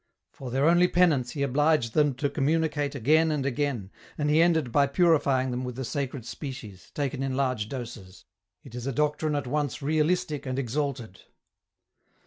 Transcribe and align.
For 0.31 0.49
their 0.49 0.67
only 0.67 0.87
penance 0.87 1.33
he 1.33 1.43
obliged 1.43 1.93
them 1.93 2.15
to 2.15 2.27
communicate 2.31 2.95
again 2.95 3.29
and 3.29 3.45
again, 3.45 3.91
and 4.17 4.31
he 4.31 4.41
ended 4.41 4.71
by 4.71 4.87
purifying 4.87 5.51
them 5.51 5.63
with 5.63 5.75
the 5.75 5.85
Sacred 5.85 6.25
Species, 6.25 6.89
taken 6.95 7.21
in 7.21 7.37
large 7.37 7.69
doses. 7.69 8.25
It 8.63 8.73
is 8.73 8.87
a 8.87 8.91
doctrine 8.93 9.35
at 9.35 9.45
once 9.45 9.79
realistic 9.83 10.47
and 10.47 10.57
exalted. 10.57 11.21